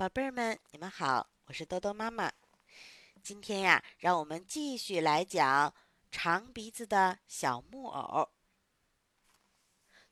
[0.00, 2.32] 宝贝儿们，你们好，我是豆豆妈妈。
[3.22, 5.74] 今天呀，让我们继续来讲
[6.10, 8.26] 长鼻子的小木偶。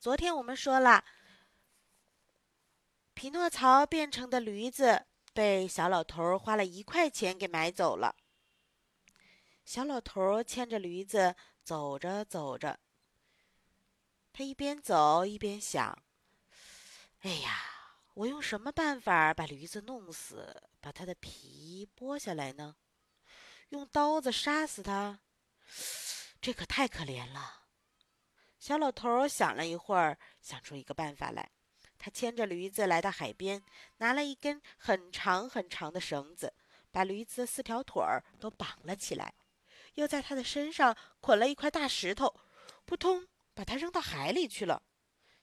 [0.00, 1.04] 昨天我们说了，
[3.14, 8.16] 匹诺曹变成的驴子被小老头花了一块钱给买走了。
[9.64, 12.80] 小老头牵着驴子走着走着，
[14.32, 15.96] 他一边走一边想
[17.22, 17.74] ：“哎呀！”
[18.16, 22.74] 我用什么办法把驴子弄死，把它的皮剥下来呢？
[23.68, 25.20] 用刀子杀死它，
[26.40, 27.64] 这可太可怜了。
[28.58, 31.50] 小老头想了一会儿，想出一个办法来。
[31.98, 33.62] 他牵着驴子来到海边，
[33.98, 36.54] 拿了一根很长很长的绳子，
[36.90, 39.34] 把驴子四条腿儿都绑了起来，
[39.96, 42.34] 又在它的身上捆了一块大石头，
[42.86, 44.82] 扑通，把它扔到海里去了。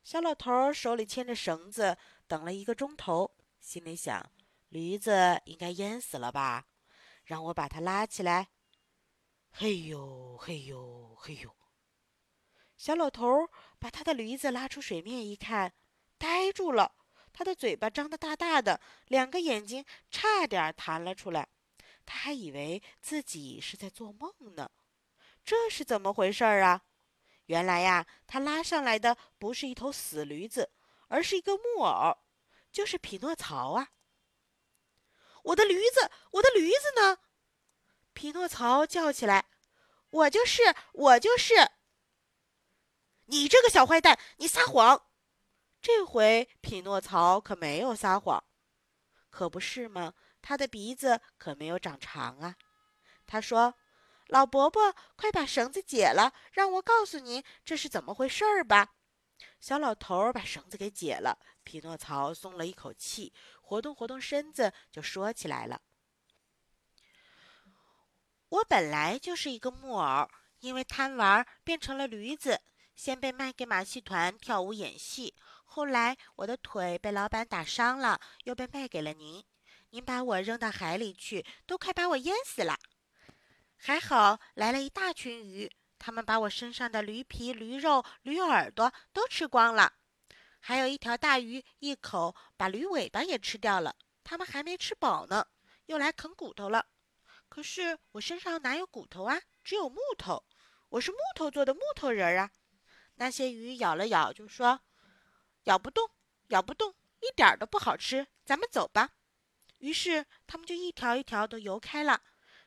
[0.04, 1.98] 小老头手里牵着绳子。
[2.28, 4.32] 等了一个钟头，心里想：
[4.70, 6.66] 驴子应该淹死了吧？
[7.24, 8.50] 让我把它拉起来。
[9.52, 11.56] 嘿呦嘿呦嘿呦！
[12.76, 15.74] 小老头把他的驴子拉出水面，一看，
[16.18, 16.96] 呆住了。
[17.32, 21.48] 他的嘴巴张得大大的，两个眼睛差点弹了出来。
[22.06, 24.70] 他还以为自己是在做梦呢。
[25.44, 26.84] 这是怎么回事啊？
[27.46, 30.72] 原来呀，他拉上来的不是一头死驴子，
[31.08, 32.18] 而是一个木偶。
[32.72, 33.90] 就是匹诺曹啊！
[35.44, 37.20] 我的驴子，我的驴子呢？
[38.14, 39.46] 匹诺曹叫起来
[40.10, 41.54] ：“我就是，我就是！
[43.26, 45.06] 你这个小坏蛋，你撒谎！”
[45.82, 48.44] 这回匹诺曹可没有撒谎，
[49.30, 50.16] 可不是吗？
[50.42, 52.56] 他的鼻子可没有长长啊！
[53.28, 53.76] 他说
[54.34, 58.96] ：“老伯伯，快把绳子解了，让我告诉您这是怎么回事儿吧。”
[59.62, 63.32] 小老头把绳子给解了，匹诺曹松了一口气，
[63.62, 65.80] 活动活动身子，就说起来了
[68.50, 70.28] ：“我本来就是一个木偶，
[70.62, 72.60] 因为贪玩变成了驴子，
[72.96, 79.46] 先被卖给马戏团跳舞演戏，后来我的腿被老板打伤了，又被卖给了您。
[79.92, 82.80] 您把我扔到海里去，都快把我淹死了。
[83.86, 89.92] 还好来了一大群鱼。”他们把我身上的驴皮、驴肉、驴耳朵都吃光了，
[90.62, 93.94] 还有一条大鱼一口把驴尾巴也吃掉了。
[94.24, 95.46] 他们还没吃饱呢，
[95.88, 96.86] 又来啃骨头了。
[97.50, 99.42] 可是我身上哪有骨头啊？
[99.66, 100.46] 只有木头，
[100.88, 102.50] 我是木头做的木头人啊！
[103.16, 104.80] 那些鱼咬了咬，就说
[105.66, 106.10] ：“咬不动，
[106.48, 109.12] 咬不动，一点儿都不好吃，咱们走吧。”
[109.80, 112.22] 于是他们就一条一条都游开了。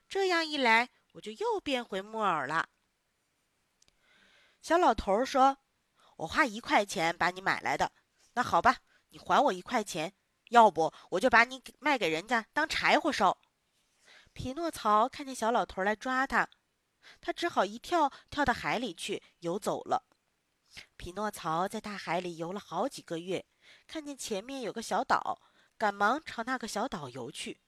[0.09, 2.69] 这样一来，我就又变回木偶了。
[4.61, 5.57] 小老头说
[6.19, 7.91] ：“我花一块钱把你买来的，
[8.35, 8.77] 那好吧，
[9.09, 10.13] 你还我一块钱，
[10.51, 13.41] 要不我就把你卖给人家当柴火烧。”
[14.35, 16.47] 匹诺曹看见小老头来抓他，
[17.23, 20.05] 他只好一跳跳到海里去游走了。
[20.99, 23.43] 匹诺曹在大海里游了好几个月，
[23.87, 25.41] 看见前面有个小岛，
[25.79, 27.59] 赶忙朝那个小岛游去。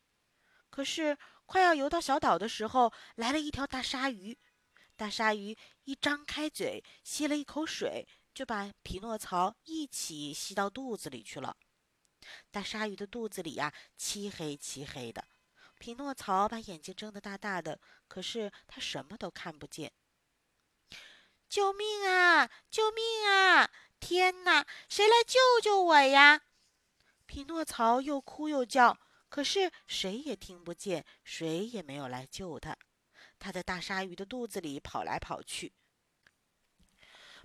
[0.69, 1.17] 可是
[1.49, 4.37] 快要游到小岛的时候，来了一条大鲨鱼。
[4.97, 11.57] 大鲨鱼一张开嘴，吸了一口水，就把匹诺曹一起吸到肚子里去了。
[12.51, 15.25] 大鲨鱼的肚子里呀，漆黑漆黑的。
[15.79, 19.91] 匹诺曹把眼睛睁得大大的，可是他什么都看不见。
[21.49, 22.51] 救命啊！
[22.71, 23.71] 救命啊！
[23.99, 24.67] 天哪！
[24.87, 26.43] 谁来救救我呀？
[27.25, 32.77] 匹诺曹又哭又叫，可是谁也听不见，谁也没有来救他。
[33.39, 35.73] 他在大鲨鱼的肚子里跑来跑去。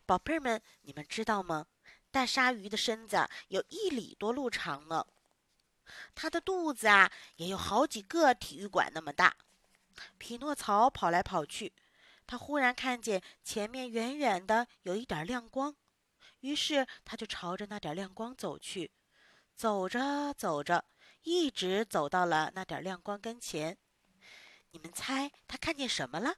[0.05, 1.67] 宝贝儿们，你们知道吗？
[2.09, 5.05] 大鲨鱼的身子有一里多路长呢，
[6.15, 9.35] 它的肚子啊也有好几个体育馆那么大。
[10.17, 11.73] 匹诺曹跑来跑去，
[12.25, 15.75] 他忽然看见前面远远的有一点亮光，
[16.39, 18.91] 于是他就朝着那点亮光走去。
[19.55, 20.83] 走着走着，
[21.23, 23.77] 一直走到了那点亮光跟前。
[24.71, 26.35] 你们猜他看见什么了？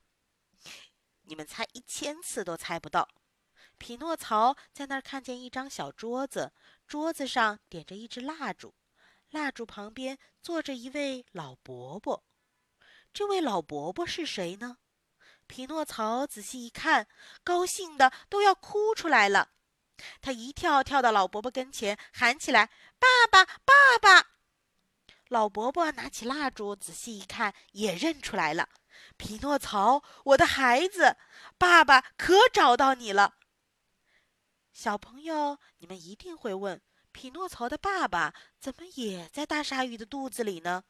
[1.23, 3.07] 你们猜一千次都猜不到。
[3.77, 6.53] 匹诺曹在那儿看见一张小桌子，
[6.87, 8.73] 桌子上点着一支蜡烛，
[9.31, 12.23] 蜡烛旁边坐着一位老伯伯。
[13.13, 14.77] 这位老伯伯是谁呢？
[15.47, 17.07] 匹诺曹仔细一看，
[17.43, 19.51] 高兴的都要哭出来了。
[20.21, 24.31] 他一跳跳到老伯伯跟前，喊起来：“爸爸，爸爸！”
[25.35, 28.69] 老伯伯拿起蜡烛，仔细一看，也认出来了。
[29.17, 31.17] 匹诺曹，我的孩子，
[31.57, 33.33] 爸爸可找到你了。
[34.71, 40.85] 小朋友，你们一定会问：匹诺曹的爸爸怎么也在大鲨鱼的肚子里呢？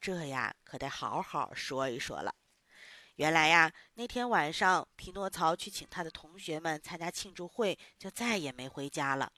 [0.00, 2.34] 这呀，可得好好说一说了。
[3.14, 9.32] 原来呀，那天晚上，匹诺曹去请他的同学们参加庆祝会，就再也没回家了。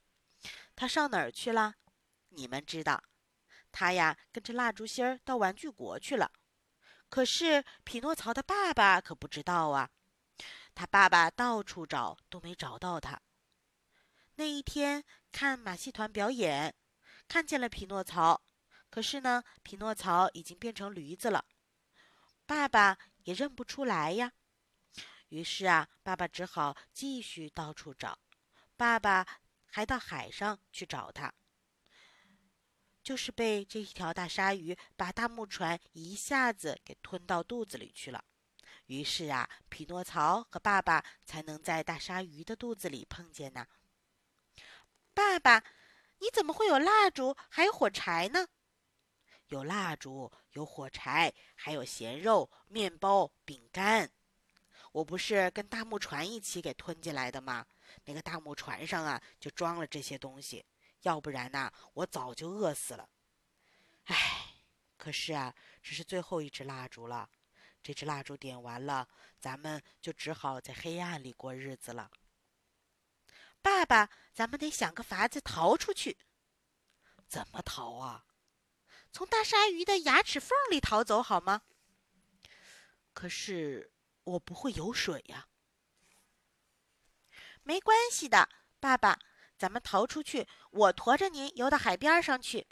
[0.75, 1.75] 他上哪儿去了？
[2.31, 3.03] 你们知道，
[3.73, 6.31] 他呀跟着蜡烛芯儿到玩具国去了。
[7.09, 9.91] 可是匹诺曹的爸爸可不知道啊。
[10.75, 13.21] 他爸爸到处找都没找到他。
[14.37, 15.03] 那一天
[15.33, 16.75] 看马戏团表演，
[17.27, 18.41] 看见了匹诺曹，
[18.91, 21.45] 可是呢，匹诺曹已经变成驴子了。
[22.47, 22.99] 爸爸。
[23.25, 24.33] 也认不出来呀，
[25.29, 28.19] 于是啊，爸爸只好继续到处找。
[28.77, 29.25] 爸爸
[29.65, 31.33] 还到海上去找他，
[33.03, 38.25] 就是被这一条大鲨鱼把大木船一下子给吞到肚子里去了。
[38.87, 43.67] 于是啊，匹诺曹和爸爸才能在大鲨鱼的肚子里碰见呢。
[45.15, 45.63] 爸爸，
[46.19, 48.47] 你怎么会有蜡烛还有火柴呢？
[49.49, 54.11] 有蜡烛，有火柴，还有咸肉、面包、饼干。
[54.93, 57.67] 我不是跟大木船一起给吞进来的吗？
[58.05, 60.65] 那个大木船上啊，就装了这些东西。
[61.03, 63.09] 要不然呐，我早就饿死了。
[64.05, 64.55] 唉，
[64.97, 67.29] 可是啊，这是最后一支蜡烛了。
[67.83, 69.09] 这支蜡烛点完了，
[69.39, 72.11] 咱们就只好在黑暗里过日子了。
[73.61, 76.19] 爸爸，咱们得想个法子逃出去。
[77.29, 78.25] 怎么逃啊？
[79.13, 81.63] 从大鲨鱼的牙齿缝里逃走好吗？
[83.13, 83.93] 可是
[84.25, 85.49] 我不会游水呀。
[87.63, 88.49] 没关系的，
[88.81, 89.19] 爸爸，
[89.63, 92.67] 咱们逃出去，我驮着您游到海边上去。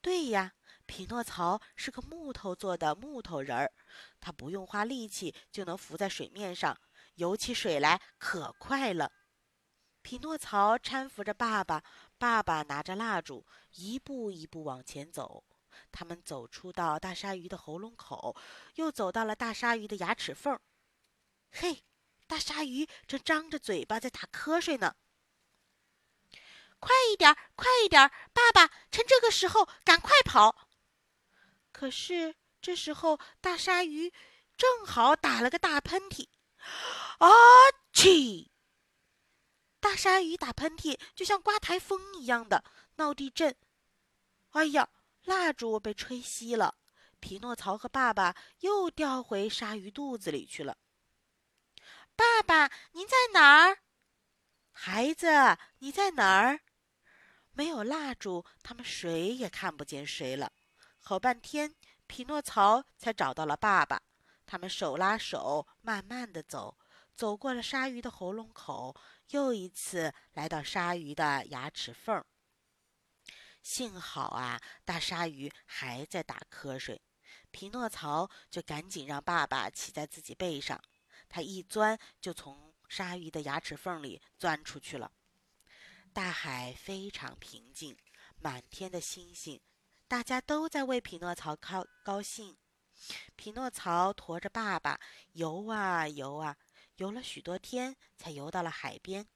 [0.00, 0.52] 对呀，
[0.86, 3.72] 匹诺曹是个木头做的木头人儿，
[4.20, 6.80] 他不用花力气就能浮在水面上，
[7.16, 9.10] 游起水来可快了。
[10.00, 11.82] 匹诺曹搀扶着爸爸，
[12.18, 15.42] 爸爸拿着蜡烛，一步一步往前走。
[15.90, 18.36] 他们走出到大鲨鱼的喉咙口，
[18.76, 20.56] 又走到了大鲨鱼的牙齿缝。
[21.50, 21.82] 嘿，
[22.28, 24.94] 大鲨鱼正张着嘴巴在打瞌睡呢。
[26.84, 30.68] 快一点，快一点，爸爸，趁这个时候赶快跑。
[31.72, 34.12] 可是这时候，大鲨鱼
[34.58, 36.28] 正好打了个大喷嚏，
[37.16, 37.30] 啊
[37.94, 38.50] 嚏！
[39.80, 42.62] 大鲨鱼打喷嚏，就像刮台风一样的
[42.96, 43.56] 闹地震。
[44.50, 44.90] 哎呀，
[45.24, 46.76] 蜡烛被吹熄了，
[47.18, 50.76] 匹诺曹和爸爸又掉回鲨鱼肚子里去了。
[52.14, 53.78] 爸爸，您在哪儿？
[54.70, 56.60] 孩子，你在哪儿？
[57.54, 60.52] 没有蜡烛，他们谁也看不见谁了。
[60.98, 61.74] 好半天，
[62.06, 64.02] 匹诺曹才找到了爸爸。
[64.44, 66.76] 他们手拉手，慢慢的走，
[67.14, 68.94] 走过了鲨鱼的喉咙口。
[69.30, 72.22] 又一次来到鲨鱼的牙齿缝。
[73.62, 77.00] 幸好啊，大鲨鱼还在打瞌睡。
[77.50, 80.78] 匹诺曹就赶紧让爸爸骑在自己背上，
[81.28, 85.10] 他一钻就从鲨鱼的牙齿缝里钻出去了。
[86.14, 87.96] 大海非常平静，
[88.38, 89.60] 满天的星星，
[90.06, 92.56] 大家都在为匹诺曹高高兴。
[93.34, 95.00] 匹诺曹驮着爸爸
[95.32, 96.56] 游啊游啊。
[96.98, 99.26] 游了许多天，才游到了海边。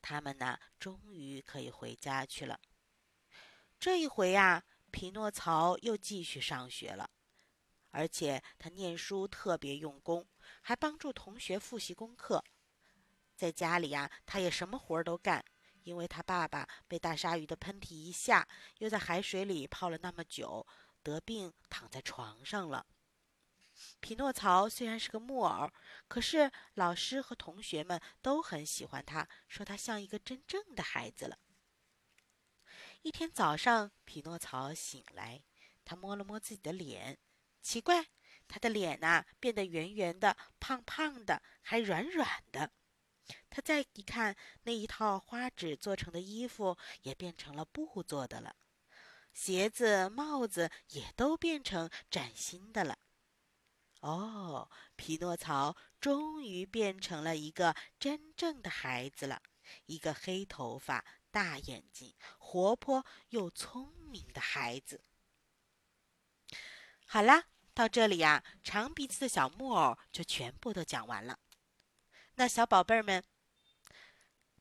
[0.00, 2.60] 他们呢，终于可以回家去了。
[3.80, 4.62] 这一回呀，
[4.92, 7.10] 匹诺曹又继续上学了，
[7.90, 10.24] 而且他念书特别用功，
[10.60, 12.44] 还帮助同学复习功课。
[13.34, 15.44] 在家里呀，他也什么活儿都干，
[15.84, 18.46] 因为他爸爸被大鲨鱼的喷嚏一下，
[18.78, 20.66] 又在海水里泡了那么久，
[21.02, 22.86] 得病躺在床上了。
[24.00, 25.70] 匹诺曹虽然是个木偶，
[26.06, 31.38] 可是老师和同学们都很喜欢他，说他像一个真正的孩子了。
[33.02, 35.42] 一天早上，匹诺曹醒来，
[35.84, 37.16] 他摸了摸自己的脸，
[37.62, 38.06] 奇怪，
[38.46, 42.70] 他的脸呐变得圆圆的、胖胖的，还软软的。
[43.48, 48.56] 他再一看，那一套花纸做成的衣服也变成了布做的了，
[49.32, 52.98] 鞋子、帽子也都变成崭新的了。
[54.00, 59.42] 哦，匹诺曹终于变成了一个真正的孩子了，
[59.86, 65.04] 一个黑头发、大眼睛、活泼又聪明的孩子。
[67.04, 67.44] 好啦，
[67.74, 71.38] 到这里呀，长鼻子的小木偶就全部都讲完了。
[72.40, 73.22] 那小宝贝儿们，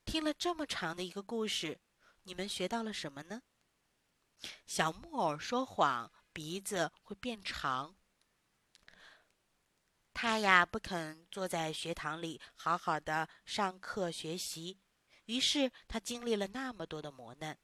[0.04, 1.80] 听了这么长的一个故事，
[2.24, 3.42] 你们学到了什么呢？
[4.66, 7.96] 小木偶说谎，鼻子会变长。
[10.14, 14.82] 他呀不肯坐在学堂里好好的上课学习，
[15.28, 17.58] 于是他经历了那么多的磨难。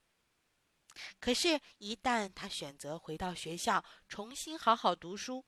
[1.19, 5.45] 可是，一旦他选择回到学校，重新好好读书，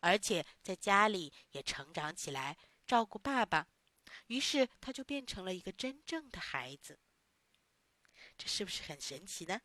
[0.00, 3.68] 而且在家里也成长起来，照顾爸爸，
[4.28, 6.98] 于是他就变成了一个真正的孩子。
[8.36, 9.60] 这是不是很神奇呢？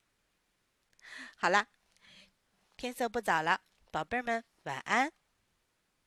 [1.36, 1.68] 好了，
[2.76, 5.12] 天色不早了，宝贝儿们晚安。